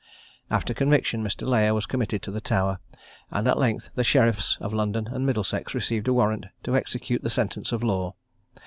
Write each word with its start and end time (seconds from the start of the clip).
After 0.49 0.73
conviction, 0.73 1.23
Mr. 1.23 1.47
Layer 1.47 1.75
was 1.75 1.85
committed 1.85 2.23
to 2.23 2.31
the 2.31 2.41
Tower; 2.41 2.79
and 3.29 3.47
at 3.47 3.59
length 3.59 3.91
the 3.93 4.03
sheriffs 4.03 4.57
of 4.59 4.73
London 4.73 5.05
and 5.09 5.27
Middlesex 5.27 5.75
received 5.75 6.07
a 6.07 6.13
warrant 6.15 6.47
to 6.63 6.75
execute 6.75 7.21
the 7.21 7.29
sentence 7.29 7.71
of 7.71 7.81
the 7.81 7.85
law. 7.85 8.15